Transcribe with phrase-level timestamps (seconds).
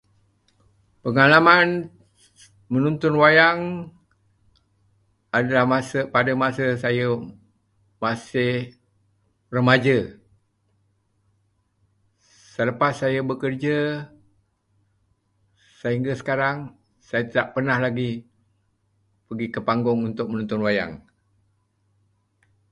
[1.05, 1.69] Pengalaman
[2.73, 3.59] menonton wayang
[5.37, 7.05] adalah masa- pada masa saya
[8.03, 8.51] masih
[9.55, 9.99] remaja.
[12.57, 13.77] Selepas saya bekerja
[15.85, 16.57] sehingga sekarang,
[17.07, 18.11] saya tidak pernah lagi
[19.29, 20.93] pergi ke panggung untuk menonton wayang.